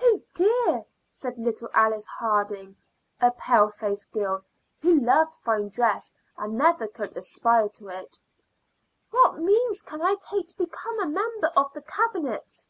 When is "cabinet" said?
11.82-12.64